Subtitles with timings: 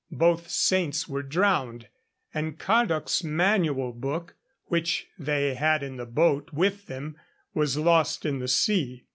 [0.17, 1.87] Both saints were drowned,
[2.33, 4.33] and Cadoc's manual book,
[4.65, 7.17] which they had in the boat with them,
[7.53, 9.05] was lost in the sea.